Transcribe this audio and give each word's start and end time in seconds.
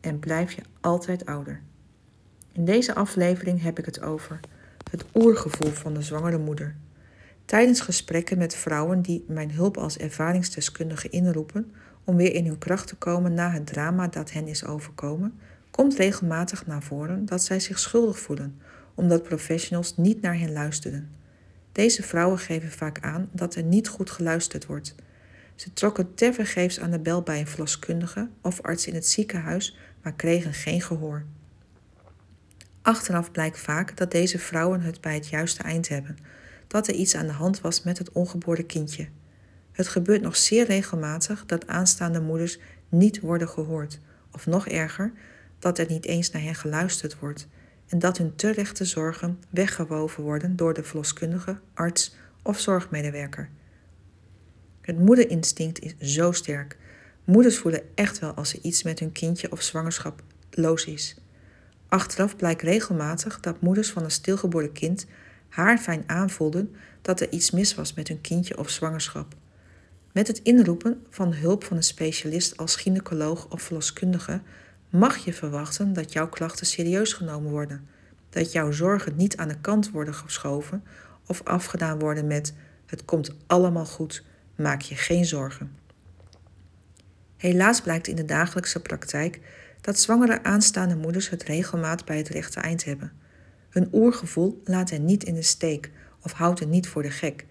en 0.00 0.18
blijf 0.18 0.52
je 0.52 0.62
altijd 0.80 1.26
ouder. 1.26 1.60
In 2.52 2.64
deze 2.64 2.94
aflevering 2.94 3.62
heb 3.62 3.78
ik 3.78 3.84
het 3.84 4.02
over 4.02 4.40
het 4.90 5.04
oergevoel 5.14 5.70
van 5.70 5.94
de 5.94 6.02
zwangere 6.02 6.38
moeder. 6.38 6.76
Tijdens 7.44 7.80
gesprekken 7.80 8.38
met 8.38 8.54
vrouwen 8.54 9.02
die 9.02 9.24
mijn 9.28 9.50
hulp 9.50 9.76
als 9.76 9.98
ervaringsdeskundige 9.98 11.08
inroepen 11.08 11.72
om 12.04 12.16
weer 12.16 12.34
in 12.34 12.46
hun 12.46 12.58
kracht 12.58 12.86
te 12.86 12.96
komen 12.96 13.34
na 13.34 13.50
het 13.50 13.66
drama 13.66 14.08
dat 14.08 14.32
hen 14.32 14.46
is 14.46 14.64
overkomen, 14.64 15.38
komt 15.70 15.94
regelmatig 15.94 16.66
naar 16.66 16.82
voren 16.82 17.26
dat 17.26 17.42
zij 17.44 17.60
zich 17.60 17.78
schuldig 17.78 18.18
voelen 18.18 18.58
omdat 18.98 19.22
professionals 19.22 19.96
niet 19.96 20.20
naar 20.20 20.38
hen 20.38 20.52
luisterden. 20.52 21.10
Deze 21.72 22.02
vrouwen 22.02 22.38
geven 22.38 22.70
vaak 22.70 23.00
aan 23.00 23.28
dat 23.32 23.54
er 23.54 23.62
niet 23.62 23.88
goed 23.88 24.10
geluisterd 24.10 24.66
wordt. 24.66 24.94
Ze 25.58 25.72
trokken 25.72 26.14
tevergeefs 26.14 26.80
aan 26.80 26.90
de 26.90 26.98
bel 26.98 27.22
bij 27.22 27.40
een 27.40 27.46
verloskundige 27.46 28.28
of 28.42 28.60
arts 28.60 28.86
in 28.86 28.94
het 28.94 29.06
ziekenhuis, 29.06 29.76
maar 30.02 30.12
kregen 30.12 30.54
geen 30.54 30.82
gehoor. 30.82 31.24
Achteraf 32.82 33.30
blijkt 33.30 33.58
vaak 33.58 33.96
dat 33.96 34.10
deze 34.10 34.38
vrouwen 34.38 34.80
het 34.80 35.00
bij 35.00 35.14
het 35.14 35.28
juiste 35.28 35.62
eind 35.62 35.88
hebben, 35.88 36.16
dat 36.66 36.88
er 36.88 36.94
iets 36.94 37.14
aan 37.14 37.26
de 37.26 37.32
hand 37.32 37.60
was 37.60 37.82
met 37.82 37.98
het 37.98 38.12
ongeboren 38.12 38.66
kindje. 38.66 39.08
Het 39.72 39.88
gebeurt 39.88 40.22
nog 40.22 40.36
zeer 40.36 40.66
regelmatig 40.66 41.46
dat 41.46 41.66
aanstaande 41.66 42.20
moeders 42.20 42.58
niet 42.88 43.20
worden 43.20 43.48
gehoord, 43.48 44.00
of 44.32 44.46
nog 44.46 44.68
erger, 44.68 45.12
dat 45.58 45.78
er 45.78 45.86
niet 45.88 46.06
eens 46.06 46.30
naar 46.30 46.42
hen 46.42 46.54
geluisterd 46.54 47.18
wordt 47.18 47.48
en 47.88 47.98
dat 47.98 48.18
hun 48.18 48.34
terechte 48.34 48.84
zorgen 48.84 49.38
weggewoven 49.50 50.22
worden 50.22 50.56
door 50.56 50.74
de 50.74 50.82
verloskundige, 50.82 51.58
arts 51.74 52.16
of 52.42 52.60
zorgmedewerker. 52.60 53.50
Het 54.88 54.98
moederinstinct 54.98 55.80
is 55.80 55.94
zo 55.98 56.32
sterk. 56.32 56.76
Moeders 57.24 57.58
voelen 57.58 57.82
echt 57.94 58.18
wel 58.18 58.32
als 58.32 58.52
er 58.52 58.58
iets 58.62 58.82
met 58.82 58.98
hun 58.98 59.12
kindje 59.12 59.52
of 59.52 59.62
zwangerschap 59.62 60.22
los 60.50 60.84
is. 60.84 61.16
Achteraf 61.88 62.36
blijkt 62.36 62.62
regelmatig 62.62 63.40
dat 63.40 63.60
moeders 63.60 63.90
van 63.90 64.04
een 64.04 64.10
stilgeboren 64.10 64.72
kind 64.72 65.06
haar 65.48 65.78
fijn 65.78 66.02
aanvoelden 66.06 66.74
dat 67.02 67.20
er 67.20 67.32
iets 67.32 67.50
mis 67.50 67.74
was 67.74 67.94
met 67.94 68.08
hun 68.08 68.20
kindje 68.20 68.58
of 68.58 68.70
zwangerschap. 68.70 69.34
Met 70.12 70.26
het 70.26 70.40
inroepen 70.42 71.06
van 71.10 71.32
hulp 71.32 71.64
van 71.64 71.76
een 71.76 71.82
specialist 71.82 72.56
als 72.56 72.76
gynaecoloog 72.76 73.50
of 73.50 73.62
verloskundige 73.62 74.40
mag 74.90 75.16
je 75.16 75.32
verwachten 75.32 75.92
dat 75.92 76.12
jouw 76.12 76.28
klachten 76.28 76.66
serieus 76.66 77.12
genomen 77.12 77.50
worden, 77.50 77.88
dat 78.30 78.52
jouw 78.52 78.70
zorgen 78.70 79.16
niet 79.16 79.36
aan 79.36 79.48
de 79.48 79.60
kant 79.60 79.90
worden 79.90 80.14
geschoven 80.14 80.84
of 81.26 81.42
afgedaan 81.44 81.98
worden 81.98 82.26
met 82.26 82.54
het 82.86 83.04
komt 83.04 83.34
allemaal 83.46 83.86
goed, 83.86 84.22
maak 84.58 84.80
je 84.80 84.94
geen 84.94 85.24
zorgen. 85.24 85.76
Helaas 87.36 87.80
blijkt 87.80 88.06
in 88.06 88.16
de 88.16 88.24
dagelijkse 88.24 88.82
praktijk 88.82 89.40
dat 89.80 89.98
zwangere 89.98 90.42
aanstaande 90.42 90.96
moeders 90.96 91.28
het 91.28 91.42
regelmaat 91.42 92.04
bij 92.04 92.16
het 92.16 92.28
rechte 92.28 92.60
eind 92.60 92.84
hebben. 92.84 93.12
Hun 93.68 93.88
oergevoel 93.92 94.60
laat 94.64 94.90
hen 94.90 95.04
niet 95.04 95.24
in 95.24 95.34
de 95.34 95.42
steek 95.42 95.90
of 96.22 96.32
houdt 96.32 96.60
hen 96.60 96.70
niet 96.70 96.88
voor 96.88 97.02
de 97.02 97.10
gek. 97.10 97.46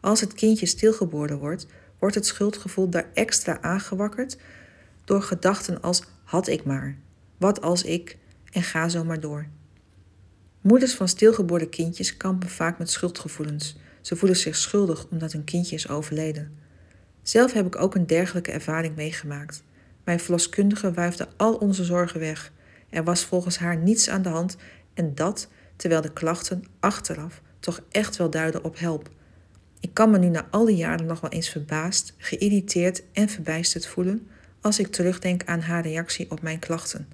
Als 0.00 0.20
het 0.20 0.34
kindje 0.34 0.66
stilgeboren 0.66 1.38
wordt, 1.38 1.66
wordt 1.98 2.14
het 2.14 2.26
schuldgevoel 2.26 2.88
daar 2.88 3.10
extra 3.14 3.60
aangewakkerd 3.60 4.36
door 5.04 5.22
gedachten 5.22 5.80
als 5.80 6.02
had 6.24 6.48
ik 6.48 6.64
maar, 6.64 6.96
wat 7.36 7.60
als 7.60 7.82
ik 7.82 8.18
en 8.52 8.62
ga 8.62 8.88
zo 8.88 9.04
maar 9.04 9.20
door. 9.20 9.46
Moeders 10.60 10.94
van 10.94 11.08
stilgeboren 11.08 11.68
kindjes 11.68 12.16
kampen 12.16 12.48
vaak 12.48 12.78
met 12.78 12.90
schuldgevoelens. 12.90 13.76
Ze 14.06 14.16
voelen 14.16 14.38
zich 14.38 14.56
schuldig 14.56 15.06
omdat 15.10 15.32
hun 15.32 15.44
kindje 15.44 15.74
is 15.74 15.88
overleden. 15.88 16.58
Zelf 17.22 17.52
heb 17.52 17.66
ik 17.66 17.76
ook 17.76 17.94
een 17.94 18.06
dergelijke 18.06 18.50
ervaring 18.50 18.96
meegemaakt. 18.96 19.62
Mijn 20.04 20.20
verloskundige 20.20 20.92
wuifde 20.92 21.28
al 21.36 21.54
onze 21.54 21.84
zorgen 21.84 22.20
weg. 22.20 22.52
Er 22.90 23.04
was 23.04 23.24
volgens 23.24 23.58
haar 23.58 23.76
niets 23.76 24.08
aan 24.08 24.22
de 24.22 24.28
hand 24.28 24.56
en 24.94 25.14
dat 25.14 25.48
terwijl 25.76 26.00
de 26.00 26.12
klachten 26.12 26.64
achteraf 26.80 27.42
toch 27.60 27.80
echt 27.90 28.16
wel 28.16 28.30
duiden 28.30 28.64
op 28.64 28.78
help. 28.78 29.10
Ik 29.80 29.94
kan 29.94 30.10
me 30.10 30.18
nu 30.18 30.28
na 30.28 30.46
al 30.50 30.64
die 30.64 30.76
jaren 30.76 31.06
nog 31.06 31.20
wel 31.20 31.30
eens 31.30 31.48
verbaasd, 31.48 32.14
geïrriteerd 32.16 33.02
en 33.12 33.28
verbijsterd 33.28 33.86
voelen 33.86 34.28
als 34.60 34.78
ik 34.78 34.86
terugdenk 34.86 35.44
aan 35.44 35.60
haar 35.60 35.82
reactie 35.82 36.30
op 36.30 36.42
mijn 36.42 36.58
klachten. 36.58 37.08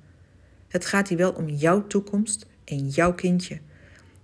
Het 0.69 0.87
gaat 0.87 1.09
hier 1.09 1.19
wel 1.19 1.33
om 1.33 1.49
jouw 1.49 1.87
toekomst 1.87 2.47
en 2.65 2.89
jouw 2.89 3.15
kindje. 3.15 3.61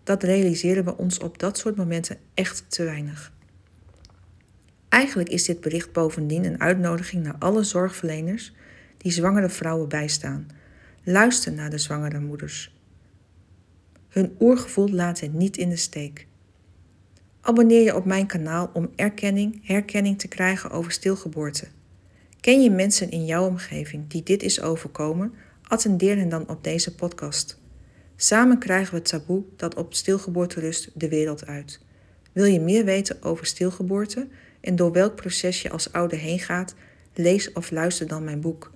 Dat 0.08 0.22
realiseren 0.22 0.84
we 0.84 0.96
ons 0.96 1.18
op 1.18 1.38
dat 1.38 1.58
soort 1.58 1.76
momenten 1.76 2.16
echt 2.34 2.64
te 2.68 2.84
weinig. 2.84 3.32
Eigenlijk 4.88 5.28
is 5.28 5.44
dit 5.44 5.60
bericht 5.60 5.92
bovendien 5.92 6.44
een 6.44 6.60
uitnodiging 6.60 7.22
naar 7.22 7.36
alle 7.38 7.62
zorgverleners 7.62 8.54
die 8.96 9.12
zwangere 9.12 9.48
vrouwen 9.48 9.88
bijstaan. 9.88 10.46
Luister 11.04 11.52
naar 11.52 11.70
de 11.70 11.78
zwangere 11.78 12.20
moeders. 12.20 12.76
Hun 14.08 14.36
oergevoel 14.40 14.88
laat 14.88 15.20
hen 15.20 15.36
niet 15.36 15.56
in 15.56 15.68
de 15.68 15.76
steek. 15.76 16.26
Abonneer 17.40 17.82
je 17.82 17.96
op 17.96 18.04
mijn 18.04 18.26
kanaal 18.26 18.70
om 18.72 18.90
erkenning, 18.96 19.66
herkenning 19.66 20.18
te 20.18 20.28
krijgen 20.28 20.70
over 20.70 20.92
stilgeboorte. 20.92 21.66
Ken 22.40 22.62
je 22.62 22.70
mensen 22.70 23.10
in 23.10 23.24
jouw 23.24 23.46
omgeving 23.46 24.08
die 24.08 24.22
dit 24.22 24.42
is 24.42 24.60
overkomen? 24.60 25.32
Attendeer 25.62 26.16
hen 26.16 26.28
dan 26.28 26.48
op 26.48 26.64
deze 26.64 26.94
podcast. 26.94 27.58
Samen 28.20 28.58
krijgen 28.58 28.90
we 28.90 28.98
het 28.98 29.08
taboe 29.08 29.42
dat 29.56 29.74
op 29.74 29.94
stilgeboorte 29.94 30.60
rust 30.60 30.90
de 30.94 31.08
wereld 31.08 31.46
uit. 31.46 31.80
Wil 32.32 32.44
je 32.44 32.60
meer 32.60 32.84
weten 32.84 33.22
over 33.22 33.46
stilgeboorte 33.46 34.28
en 34.60 34.76
door 34.76 34.92
welk 34.92 35.16
proces 35.16 35.62
je 35.62 35.70
als 35.70 35.92
ouder 35.92 36.18
heen 36.18 36.38
gaat? 36.38 36.74
Lees 37.14 37.52
of 37.52 37.70
luister 37.70 38.06
dan 38.06 38.24
mijn 38.24 38.40
boek. 38.40 38.72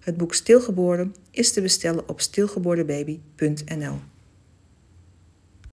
Het 0.00 0.16
boek 0.16 0.34
Stilgeboren 0.34 1.14
is 1.30 1.52
te 1.52 1.60
bestellen 1.60 2.08
op 2.08 2.20
stilgeborenbaby.nl. 2.20 4.13